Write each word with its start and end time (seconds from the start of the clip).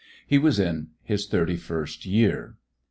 He 0.25 0.39
was 0.39 0.57
in 0.59 0.87
his 1.03 1.27
thirty 1.27 1.55
first 1.57 2.07
year. 2.07 2.57